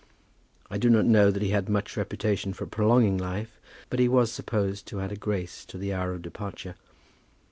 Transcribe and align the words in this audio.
I 0.67 0.79
do 0.79 0.89
not 0.89 1.05
know 1.05 1.29
that 1.29 1.43
he 1.43 1.51
had 1.51 1.69
much 1.69 1.95
reputation 1.95 2.53
for 2.53 2.65
prolonging 2.65 3.19
life, 3.19 3.61
but 3.87 3.99
he 3.99 4.07
was 4.09 4.31
supposed 4.31 4.87
to 4.87 4.99
add 4.99 5.11
a 5.11 5.15
grace 5.15 5.63
to 5.65 5.77
the 5.77 5.93
hour 5.93 6.15
of 6.15 6.23
departure. 6.23 6.73